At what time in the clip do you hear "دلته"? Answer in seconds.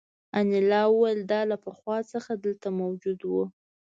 2.45-2.67